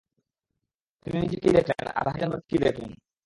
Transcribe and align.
তিনি 1.01 1.17
নিজে 1.19 1.37
কী 1.43 1.49
দেখলেন, 1.49 1.87
আর 1.99 2.05
হাইজেনবার্গ 2.07 2.43
কী 2.49 2.57
দেখলেন। 2.57 2.91